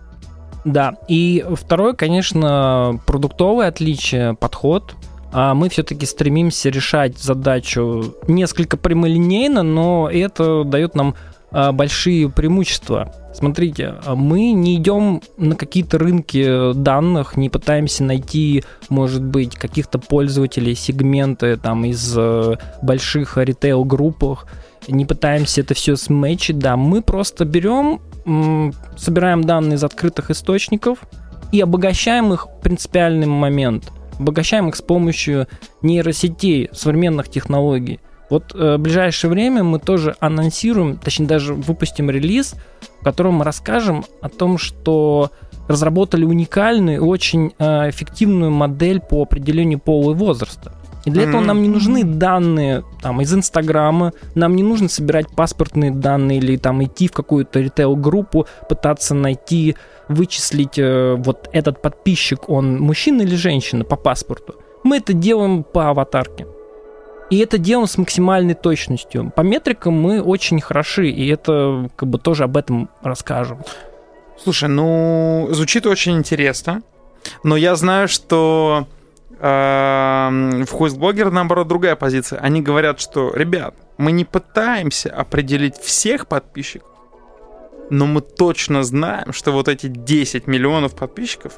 [0.64, 4.94] Да, и второе, конечно, продуктовое отличие, подход.
[5.32, 11.14] А Мы все-таки стремимся решать задачу несколько прямолинейно, но это дает нам
[11.50, 13.14] а, большие преимущества.
[13.34, 20.74] Смотрите, мы не идем на какие-то рынки данных, не пытаемся найти, может быть, каких-то пользователей,
[20.74, 24.46] сегменты там из э, больших ритейл-группах,
[24.88, 28.00] не пытаемся это все сметчить, да, мы просто берем,
[28.96, 30.98] собираем данные из открытых источников
[31.52, 35.46] и обогащаем их принципиальный момент, обогащаем их с помощью
[35.82, 38.00] нейросетей, современных технологий.
[38.30, 42.54] Вот э, в ближайшее время мы тоже анонсируем, точнее даже выпустим релиз,
[43.00, 45.30] в котором мы расскажем о том, что
[45.66, 50.74] разработали уникальную и очень э, эффективную модель по определению пола и возраста.
[51.08, 55.90] И для этого нам не нужны данные там, из Инстаграма, нам не нужно собирать паспортные
[55.90, 59.74] данные или там идти в какую-то ритейл-группу, пытаться найти,
[60.08, 64.56] вычислить э, вот этот подписчик, он мужчина или женщина по паспорту.
[64.84, 66.46] Мы это делаем по аватарке.
[67.30, 69.32] И это делаем с максимальной точностью.
[69.34, 73.62] По метрикам мы очень хороши, и это как бы тоже об этом расскажем.
[74.36, 76.82] Слушай, ну, звучит очень интересно,
[77.42, 78.86] но я знаю, что
[79.40, 82.40] в Хуизблогер, наоборот, другая позиция.
[82.40, 86.88] Они говорят, что, ребят, мы не пытаемся определить всех подписчиков,
[87.90, 91.54] но мы точно знаем, что вот эти 10 миллионов подписчиков,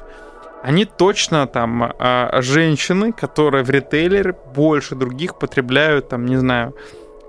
[0.63, 6.75] они точно там э, женщины, которые в ритейлере больше других потребляют, там, не знаю,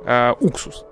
[0.04, 0.84] э, уксус.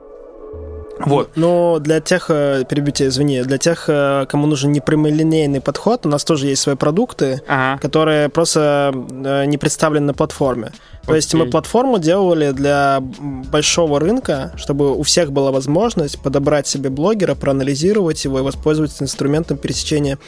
[1.07, 1.31] Вот.
[1.37, 6.09] Но для тех, э, перебью тебя, извини, для тех, э, кому нужен непрямолинейный подход, у
[6.09, 7.81] нас тоже есть свои продукты, Ага.
[7.81, 10.73] которые просто э, не представлены на платформе.
[11.07, 16.91] То есть мы платформу делали для большого рынка, чтобы у всех была возможность подобрать себе
[16.91, 20.19] блогера, проанализировать его и воспользоваться инструментом пересечения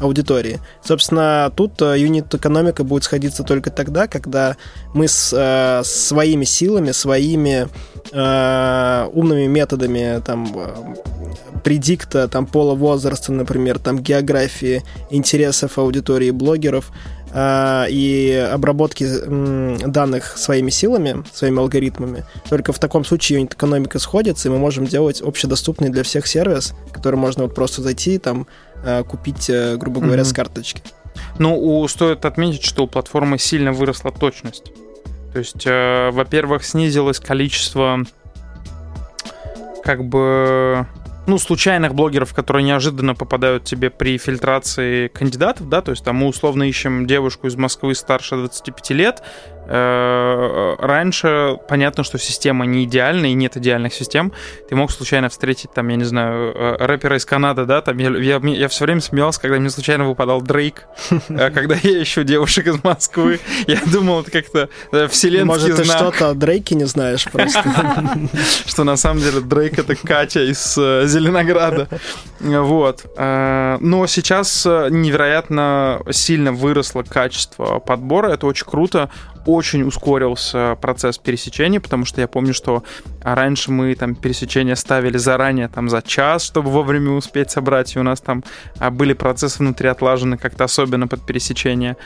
[0.00, 0.60] аудитории.
[0.82, 4.56] Собственно, тут э, юнит-экономика будет сходиться только тогда, когда
[4.94, 7.68] мы с э, своими силами, своими
[8.10, 16.90] э, умными методами там э, предикта, там пола возраста, например, там географии, интересов аудитории блогеров
[17.34, 19.06] и обработки
[19.86, 22.24] данных своими силами, своими алгоритмами.
[22.48, 27.16] Только в таком случае юнит-экономика сходится, и мы можем делать общедоступный для всех сервис, который
[27.16, 28.46] можно вот просто зайти и там
[28.84, 30.30] э, купить, э, грубо говоря, Мгм.
[30.30, 30.82] с карточки.
[31.38, 34.72] Ну, у, стоит отметить, что у платформы сильно выросла точность.
[35.32, 38.00] То есть, э, во-первых, снизилось количество
[39.84, 40.86] как бы
[41.26, 46.26] ну, случайных блогеров, которые неожиданно попадают тебе при фильтрации кандидатов, да, то есть там мы
[46.26, 49.22] условно ищем девушку из Москвы старше 25 лет.
[49.66, 54.32] Э, Раньше понятно, что система не идеальна и нет идеальных систем.
[54.68, 58.10] Ты мог случайно встретить там, я не знаю, э, рэпера из Канады, да, там я,
[58.10, 60.84] я, я все время смеялся, когда мне случайно выпадал Дрейк,
[61.28, 63.40] Э, когда я ищу девушек из Москвы.
[63.66, 64.68] Я думал, это как-то
[65.08, 67.62] вселенский Может, ты что-то о Дрейке не знаешь просто.
[68.66, 71.88] что на самом деле Дрейк это Катя из Зеленограда.
[72.40, 73.04] Вот.
[73.16, 78.32] Но сейчас невероятно сильно выросло качество подбора.
[78.32, 79.10] Это очень круто
[79.46, 82.82] очень ускорился процесс пересечения, потому что я помню, что
[83.22, 88.02] раньше мы там пересечения ставили заранее там за час, чтобы вовремя успеть собрать, и у
[88.02, 88.44] нас там
[88.78, 91.96] а, были процессы внутри отлажены как-то особенно под пересечение.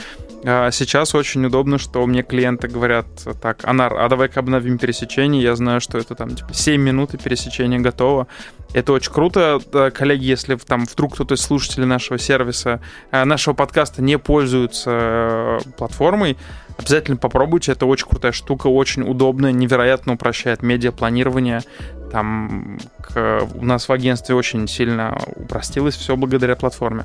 [0.44, 3.06] А сейчас очень удобно, что мне клиенты говорят
[3.40, 7.18] так, Анар, а давай-ка обновим пересечение, я знаю, что это там типа 7 минут и
[7.18, 8.26] пересечение готово.
[8.72, 9.60] Это очень круто.
[9.94, 15.58] Коллеги, если там вдруг кто-то из слушателей нашего сервиса, э, нашего подкаста не пользуется э,
[15.78, 16.36] платформой,
[16.78, 17.72] обязательно попробуйте.
[17.72, 21.62] Это очень крутая штука, очень удобная, невероятно упрощает медиапланирование.
[22.12, 27.04] Там к, у нас в агентстве очень сильно упростилось все благодаря платформе.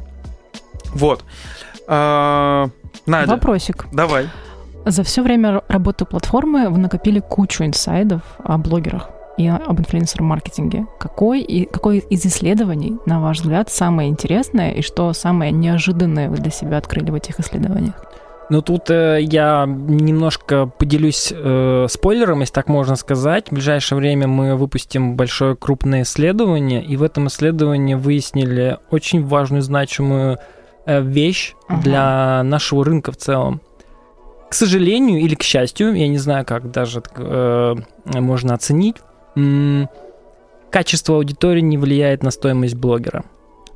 [0.94, 1.24] Вот.
[1.88, 2.70] А,
[3.06, 3.32] Надя.
[3.32, 3.86] Вопросик.
[3.92, 4.30] Давай.
[4.86, 10.86] За все время работы платформы вы накопили кучу инсайдов о блогерах и об инфлюенсер-маркетинге.
[11.00, 16.38] Какой, и, какой из исследований, на ваш взгляд, самое интересное и что самое неожиданное вы
[16.38, 17.96] для себя открыли в этих исследованиях?
[18.52, 23.48] Ну, тут э, я немножко поделюсь э, спойлером, если так можно сказать.
[23.48, 29.62] В ближайшее время мы выпустим большое крупное исследование, и в этом исследовании выяснили очень важную,
[29.62, 30.38] значимую
[30.86, 31.82] э, вещь ага.
[31.82, 33.62] для нашего рынка в целом.
[34.50, 38.98] К сожалению или к счастью, я не знаю, как даже э, можно оценить,
[40.70, 43.24] качество аудитории не влияет на стоимость блогера.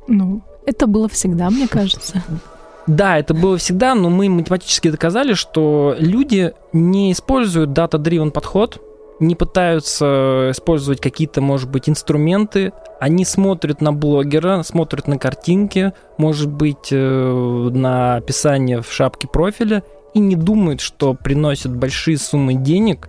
[0.06, 2.22] Ну, это было всегда, мне кажется.
[2.86, 8.80] Да, это было всегда, но мы математически доказали, что люди не используют дата-дривен подход,
[9.18, 12.72] не пытаются использовать какие-то, может быть, инструменты.
[13.00, 19.82] Они смотрят на блогера, смотрят на картинки, может быть, э, на описание в шапке профиля
[20.14, 23.08] и не думают, что приносят большие суммы денег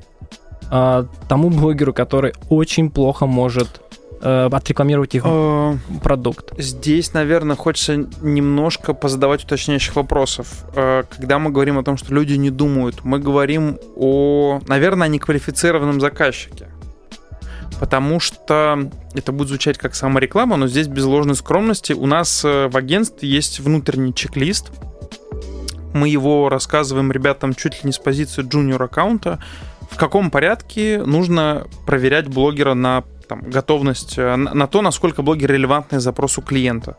[0.72, 3.82] э, тому блогеру, который очень плохо может
[4.22, 6.54] э, отрекламировать их э, продукт.
[6.58, 10.48] Здесь, наверное, хочется немножко позадавать уточняющих вопросов.
[10.76, 16.02] Э, когда мы говорим о том, что люди не думают, мы говорим о, наверное, неквалифицированном
[16.02, 16.68] заказчике.
[17.80, 21.94] Потому что это будет звучать как самореклама, но здесь без ложной скромности.
[21.94, 24.72] У нас э, в агентстве есть внутренний чек-лист.
[25.94, 29.40] Мы его рассказываем ребятам чуть ли не с позиции джуниор аккаунта
[29.90, 36.00] в каком порядке нужно проверять блогера на там, готовность, э, на то, насколько блогер релевантный
[36.00, 36.98] запросу клиента.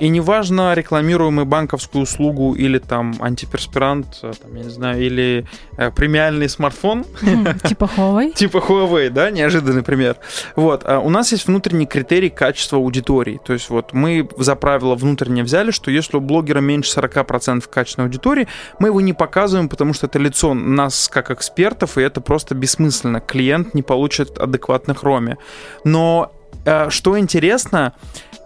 [0.00, 5.46] И неважно, рекламируем мы банковскую услугу или там антиперспирант, э, там, я не знаю, или
[5.76, 7.04] э, премиальный смартфон.
[7.64, 8.32] Типа Huawei.
[8.32, 10.16] Типа Huawei, да, неожиданный пример.
[10.54, 13.40] Вот, а у нас есть внутренний критерий качества аудитории.
[13.44, 18.06] То есть вот мы за правило внутренне взяли, что если у блогера меньше 40% качественной
[18.06, 18.46] аудитории,
[18.78, 23.20] мы его не показываем, потому что это лицо нас как экспертов, и это просто бессмысленно.
[23.20, 25.38] Клиент не получит адекватных роме.
[25.84, 26.32] Но
[26.64, 27.94] э, что интересно,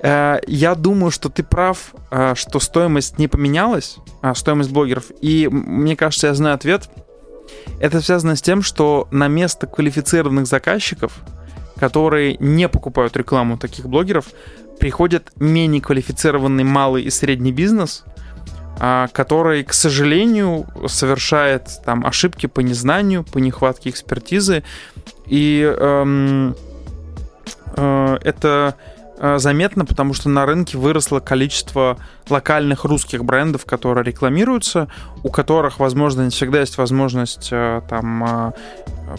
[0.02, 5.06] я думаю, что ты прав, э, что стоимость не поменялась, а, стоимость блогеров.
[5.20, 6.88] И мне кажется, я знаю ответ.
[7.80, 11.12] Это связано с тем, что на место квалифицированных заказчиков,
[11.78, 14.26] которые не покупают рекламу таких блогеров,
[14.80, 18.02] приходит менее квалифицированный малый и средний бизнес,
[18.80, 24.64] а, который, к сожалению, совершает там ошибки по незнанию, по нехватке экспертизы.
[25.26, 26.56] И эм,
[27.76, 28.91] э, это Э,
[29.38, 31.96] заметно, потому что на рынке выросло количество
[32.28, 34.88] локальных русских брендов, которые рекламируются,
[35.22, 38.52] у которых, возможно, не всегда есть возможность э, там э,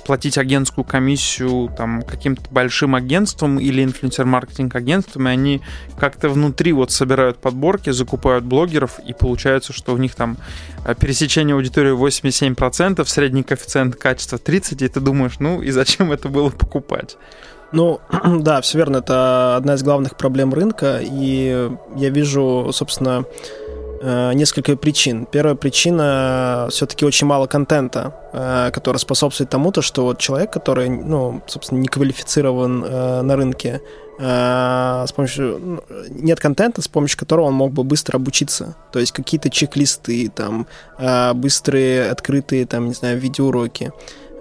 [0.06, 5.62] платить агентскую комиссию там каким-то большим агентством или инфлюенсер-маркетинг агентством, и они
[5.98, 10.38] как-то внутри вот собирают подборки, закупают блогеров, и получается, что у них там
[11.00, 16.50] пересечение аудитории 87%, средний коэффициент качества 30%, и ты думаешь, ну и зачем это было
[16.50, 17.18] покупать?
[17.73, 17.99] Ну,
[18.39, 23.25] да, все верно, это одна из главных проблем рынка, и я вижу, собственно,
[24.01, 25.25] э, несколько причин.
[25.25, 30.88] Первая причина все-таки очень мало контента, э, который способствует тому, то, что вот человек, который,
[30.88, 33.81] ну, собственно, не квалифицирован э, на рынке,
[34.19, 38.75] с помощью ну, нет контента, с помощью которого он мог бы быстро обучиться.
[38.91, 40.67] То есть какие-то чек-листы, там,
[41.33, 43.91] быстрые, открытые, там, не знаю, видеоуроки.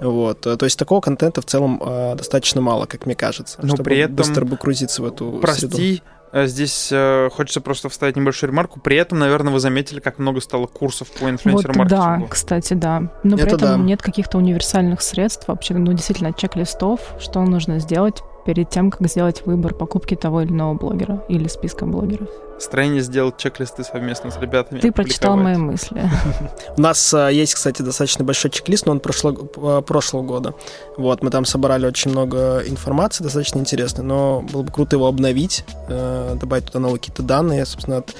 [0.01, 0.47] Вот.
[0.47, 3.85] Э, то есть такого контента в целом э, достаточно мало, как мне кажется, Но чтобы
[3.85, 6.03] при этом, быстро бы грузиться в эту прости, среду.
[6.33, 8.81] Э, здесь э, хочется просто вставить небольшую ремарку.
[8.81, 11.83] При этом, наверное, вы заметили, как много стало курсов по инфлюенсер-маркетингу.
[11.83, 13.13] Вот, да, кстати, да.
[13.23, 13.77] Но при Это этом да.
[13.77, 19.45] нет каких-то универсальных средств вообще, ну, действительно, чек-листов, что нужно сделать перед тем, как сделать
[19.47, 22.29] выбор покупки того или иного блогера или списка блогеров.
[22.59, 24.81] Строение сделать чек-листы совместно с ребятами.
[24.81, 26.09] Ты прочитал мои мысли.
[26.77, 30.55] У нас а, есть, кстати, достаточно большой чек-лист, но он прошло, а, прошлого года.
[30.97, 35.65] Вот, мы там собрали очень много информации, достаточно интересной, но было бы круто его обновить,
[35.89, 38.15] э, добавить туда новые какие-то данные, собственно, от,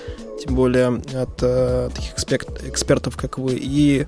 [0.45, 4.07] тем более от э, таких эксперт, экспертов, как вы, и э,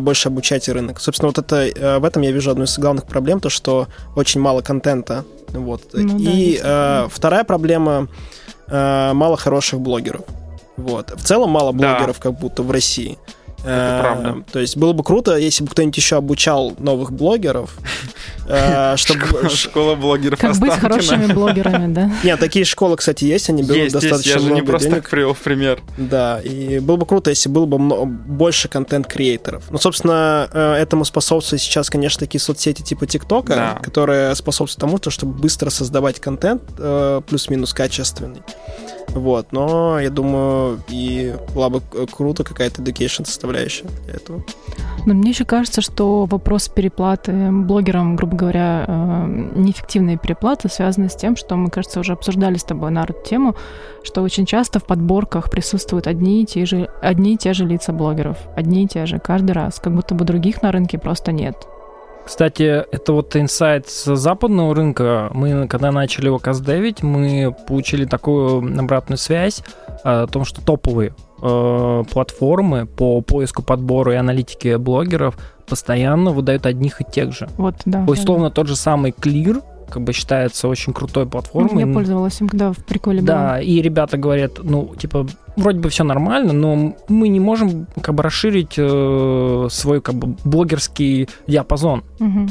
[0.00, 1.00] больше обучать рынок.
[1.00, 4.40] Собственно, вот это, э, в этом я вижу одну из главных проблем, то, что очень
[4.40, 5.24] мало контента.
[5.48, 5.82] Вот.
[5.92, 8.08] Ну, и да, э, вторая проблема
[8.68, 10.22] э, мало хороших блогеров.
[10.76, 11.10] Вот.
[11.10, 12.22] В целом мало блогеров, да.
[12.22, 13.18] как будто в России.
[13.64, 14.44] Это э, правда.
[14.52, 18.41] То есть было бы круто, если бы кто-нибудь еще обучал новых блогеров, э,
[18.96, 19.48] чтобы...
[19.48, 22.10] Школа блогеров Как быть хорошими блогерами, да?
[22.24, 25.34] Нет, такие школы, кстати, есть, они берут достаточно много я же не просто так привел
[25.34, 25.80] в пример.
[25.96, 29.64] Да, и было бы круто, если было бы больше контент-креаторов.
[29.70, 35.34] Ну, собственно, э, этому способствуют сейчас, конечно, такие соцсети типа ТикТока, которые способствуют тому, чтобы
[35.34, 36.62] быстро создавать контент
[37.26, 38.42] плюс-минус качественный.
[39.08, 44.42] Вот, но я думаю, и была бы круто какая-то education составляющая для этого.
[45.04, 51.16] Но мне еще кажется, что вопрос переплаты блогерам, грубо говоря, э, неэффективные переплаты связаны с
[51.16, 53.54] тем, что мы, кажется, уже обсуждали с тобой на эту тему,
[54.02, 57.92] что очень часто в подборках присутствуют одни и те же, одни и те же лица
[57.92, 61.56] блогеров, одни и те же каждый раз, как будто бы других на рынке просто нет.
[62.24, 65.30] Кстати, это вот инсайт с западного рынка.
[65.34, 69.62] Мы, когда начали его каздевить, мы получили такую обратную связь
[70.04, 77.00] о том, что топовые э, платформы по поиску, подбору и аналитике блогеров постоянно выдают одних
[77.00, 77.48] и тех же.
[77.56, 78.04] Вот, да.
[78.06, 78.54] Условно, да.
[78.54, 81.86] тот же самый Clear, как бы считается очень крутой платформой.
[81.86, 83.60] Я пользовалась им, когда в приколе Да, было.
[83.60, 88.22] и ребята говорят, ну, типа, вроде бы все нормально, но мы не можем как бы
[88.22, 92.04] расширить э, свой как бы блогерский диапазон.
[92.20, 92.48] Угу.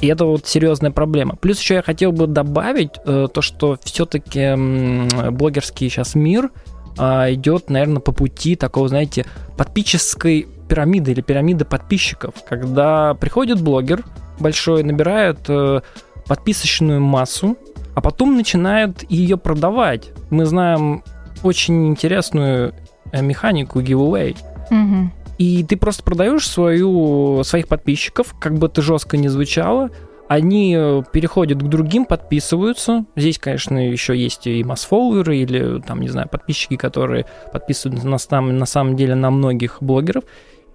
[0.00, 1.36] И это вот серьезная проблема.
[1.36, 6.50] Плюс еще я хотел бы добавить э, то, что все-таки э, блогерский сейчас мир
[6.98, 9.26] э, идет, наверное, по пути такого, знаете,
[9.56, 14.04] подписческой пирамиды или пирамиды подписчиков, когда приходит блогер
[14.38, 15.80] большой, набирает э,
[16.26, 17.56] подписочную массу,
[17.94, 20.12] а потом начинают ее продавать.
[20.30, 21.02] Мы знаем
[21.42, 22.72] очень интересную
[23.12, 24.36] э, механику giveaway.
[24.70, 25.10] Угу.
[25.38, 29.90] И ты просто продаешь свою, своих подписчиков, как бы это жестко не звучало,
[30.28, 33.04] они э, переходят к другим, подписываются.
[33.16, 38.66] Здесь, конечно, еще есть и масс-фолловеры или, там, не знаю, подписчики, которые подписываются на, на
[38.66, 40.22] самом деле на многих блогеров.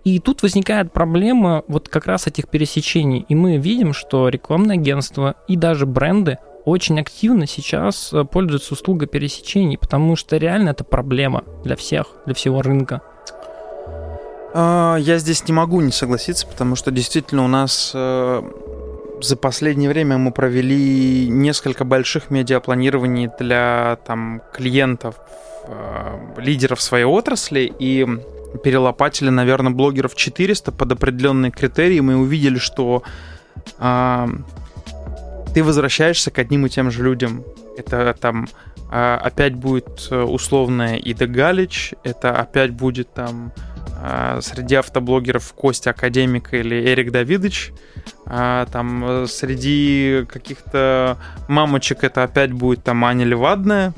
[0.05, 3.25] И тут возникает проблема вот как раз этих пересечений.
[3.27, 9.07] И мы видим, что рекламное агентство и даже бренды очень активно сейчас э, пользуются услугой
[9.07, 13.01] пересечений, потому что реально это проблема для всех, для всего рынка.
[14.53, 18.41] А, я здесь не могу не согласиться, потому что действительно у нас э,
[19.21, 25.15] за последнее время мы провели несколько больших медиапланирований для там, клиентов,
[25.67, 28.07] э, лидеров своей отрасли, и
[28.63, 33.03] перелопатили, наверное, блогеров 400 под определенные критерии, мы увидели, что
[33.79, 34.27] э,
[35.53, 37.43] ты возвращаешься к одним и тем же людям.
[37.77, 38.47] Это там
[38.91, 43.51] э, опять будет условная Ида Галич, это опять будет там
[44.01, 47.73] э, среди автоблогеров Костя Академика или Эрик Давидович,
[48.27, 53.93] а, там среди каких-то мамочек это опять будет там Аня Левадная,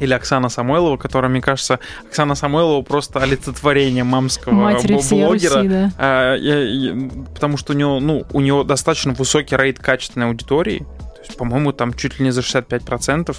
[0.00, 5.56] или Оксана Самойлова, которая, мне кажется, Оксана Самойлова просто олицетворение мамского Матери блогера.
[5.56, 5.92] Руси, да.
[5.98, 10.78] а, я, я, потому что у нее, ну, у нее достаточно высокий рейд качественной аудитории.
[10.78, 13.36] То есть, по-моему, там чуть ли не за 65%.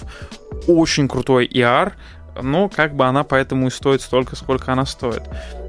[0.66, 1.92] Очень крутой ER,
[2.42, 5.22] но как бы она поэтому и стоит столько, сколько она стоит.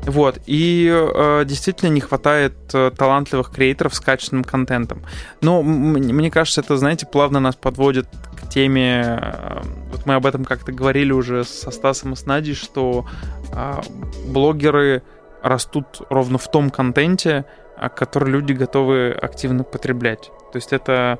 [0.04, 5.04] Вот, и э, действительно не хватает э, талантливых креаторов с качественным контентом.
[5.42, 8.08] Но мне кажется, это, знаете, плавно нас подводит
[8.52, 13.06] теме, э, вот мы об этом как-то говорили уже со Стасом и с Надей, что
[13.54, 13.82] э,
[14.28, 15.02] блогеры
[15.41, 17.45] растут ровно в том контенте,
[17.78, 20.32] э, который люди готовы активно потреблять.
[20.52, 21.20] То есть это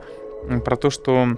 [0.65, 1.38] про то, что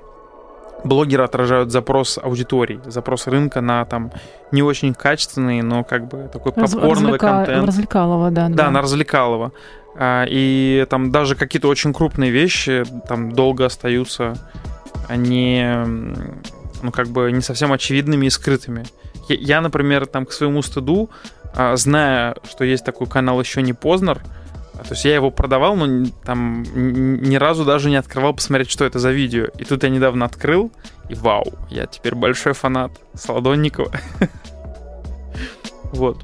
[0.84, 4.12] блогеры отражают запрос аудитории, запрос рынка на там
[4.52, 7.28] не очень качественный, но как бы такой попкорновый Развлека...
[7.28, 7.68] контент.
[7.68, 8.50] Развлекалово, да.
[8.50, 8.72] Да, да.
[8.72, 9.52] на развлекалово.
[9.96, 14.34] А, и там даже какие-то очень крупные вещи там долго остаются
[15.08, 15.64] они
[16.82, 18.86] ну как бы не совсем очевидными и скрытыми.
[19.30, 21.10] Я, например, там к своему стыду,
[21.56, 24.22] а, зная, что есть такой канал еще не Познер,
[24.74, 29.00] то есть я его продавал, но там ни разу даже не открывал посмотреть, что это
[29.00, 29.46] за видео.
[29.58, 30.72] И тут я недавно открыл,
[31.10, 33.92] и вау, я теперь большой фанат Солодонникова.
[35.94, 36.18] Вот.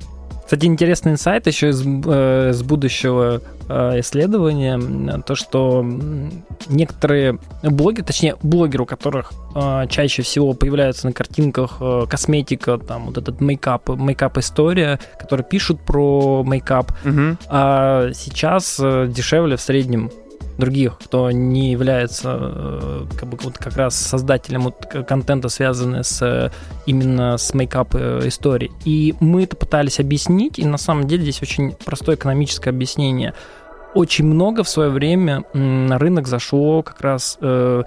[0.50, 5.86] Кстати, интересный инсайт еще из, э, из будущего э, исследования, то, что
[6.68, 13.06] некоторые блоги, точнее, блогеры, у которых э, чаще всего появляются на картинках э, косметика, там
[13.06, 17.38] вот этот мейкап, мейкап-история, которые пишут про мейкап, Мгм.
[17.48, 20.10] а сейчас э, дешевле в среднем
[20.60, 26.22] других, кто не является э, как, бы, вот как раз создателем вот контента, связанного с
[26.22, 26.52] э,
[26.86, 28.72] именно с мейкап э, историей.
[28.86, 33.34] И мы это пытались объяснить, и на самом деле здесь очень простое экономическое объяснение.
[33.96, 37.84] Очень много в свое время на рынок зашло как раз э,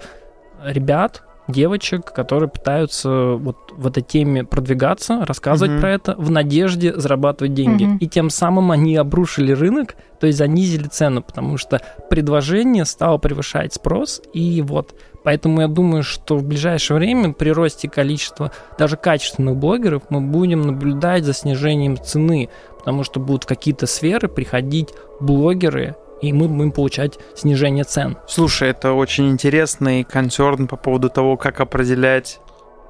[0.65, 5.81] ребят, девочек, которые пытаются вот в этой теме продвигаться, рассказывать Мгм.
[5.81, 7.83] про это в надежде зарабатывать деньги.
[7.85, 7.97] Мгм.
[7.97, 13.73] И тем самым они обрушили рынок, то есть занизили цену, потому что предложение стало превышать
[13.73, 19.55] спрос, и вот Поэтому я думаю, что в ближайшее время при росте количества даже качественных
[19.55, 24.89] блогеров мы будем наблюдать за снижением цены, потому что будут в какие-то сферы приходить
[25.21, 28.17] блогеры, и мы будем получать снижение цен.
[28.27, 32.39] Слушай, это очень интересный консерн по поводу того, как определять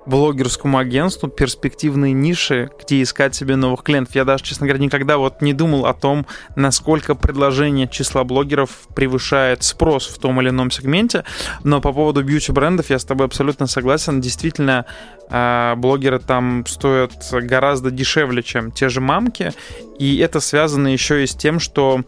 [0.06, 4.16] блогерскому агентству перспективные ниши, где искать себе новых клиентов.
[4.16, 9.64] Я даже, честно говоря, никогда вот не думал о том, насколько предложение числа блогеров превышает
[9.64, 11.24] спрос в том или ином сегменте.
[11.64, 14.22] Но по поводу бьюти-брендов я с тобой абсолютно согласен.
[14.22, 14.86] Действительно,
[15.30, 19.54] а, блогеры там стоят гораздо дешевле, чем те же мамки.
[20.00, 22.04] И это связано еще и с тем, что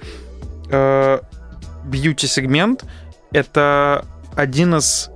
[0.75, 1.19] э,
[1.85, 2.85] бьюти-сегмент—
[3.31, 4.05] это
[4.35, 5.09] один из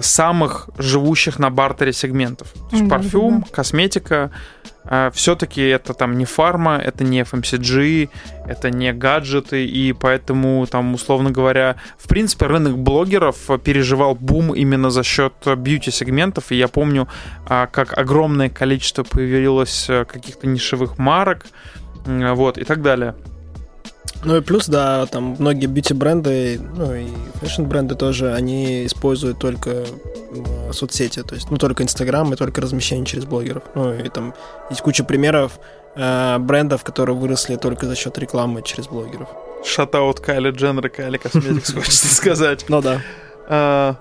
[0.00, 2.52] самых живущих на бартере сегментов.
[2.70, 4.30] То есть парфюм, косметика,
[5.12, 8.08] все-таки это там не фарма, это не FMCG,
[8.46, 14.90] это не гаджеты, и поэтому там, условно говоря, в принципе, рынок блогеров переживал бум именно
[14.90, 17.08] за счет бьюти-сегментов, и я помню,
[17.46, 21.46] а, как огромное количество появилось э, каких-то нишевых марок,
[22.06, 23.14] вот, и так далее.
[24.24, 27.06] Ну и плюс, да, там многие бьюти-бренды, ну и
[27.40, 29.84] фэшн-бренды тоже, они используют только
[30.72, 33.62] соцсети, то есть, ну, только Инстаграм и только размещение через блогеров.
[33.74, 34.34] Ну и там
[34.70, 35.58] есть куча примеров
[35.94, 39.28] э, брендов, которые выросли только за счет рекламы через блогеров.
[39.64, 42.64] Шатаут Кайли Дженнер и Кайли Косметикс, хочется сказать.
[42.68, 43.00] Ну да.
[43.48, 43.96] А,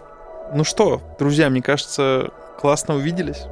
[0.54, 3.44] Ну что, друзья, мне кажется, классно увиделись.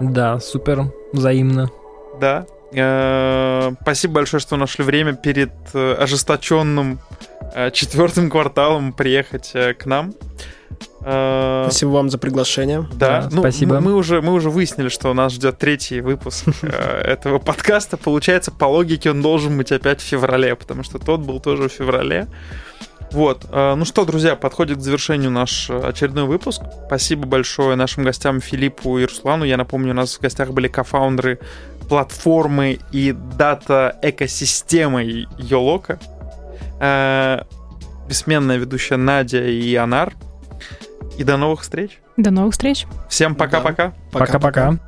[0.00, 1.70] Да, супер, взаимно.
[2.20, 2.46] Да.
[2.74, 6.98] Э, Спасибо большое, что нашли время перед э, ожесточенным
[7.54, 10.14] э, четвертым кварталом приехать к нам.
[11.00, 12.88] Спасибо вам за приглашение.
[12.94, 13.74] Да, Да, ну, спасибо.
[13.74, 17.98] Мы, мы уже, мы уже выяснили, что нас ждет третий выпуск этого подкаста.
[17.98, 21.72] Получается, по логике он должен быть опять в феврале, потому что тот был тоже в
[21.72, 22.26] феврале.
[23.12, 23.46] Вот.
[23.52, 26.62] Ну что, друзья, подходит к завершению наш очередной выпуск.
[26.86, 29.44] Спасибо большое нашим гостям Филиппу и Руслану.
[29.44, 31.38] Я напомню, у нас в гостях были кофаундеры
[31.88, 35.98] платформы и дата-экосистемы Йолока.
[36.80, 37.42] Э,
[38.08, 40.12] Бессменная ведущая Надя и Анар.
[41.16, 42.00] И до новых встреч.
[42.16, 42.86] До новых встреч.
[43.08, 43.92] Всем пока-пока.
[44.12, 44.78] Пока-пока.